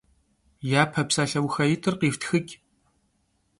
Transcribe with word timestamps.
Yape 0.71 1.01
psalheuxait'ır 1.07 1.95
khiftxıç'. 1.99 2.53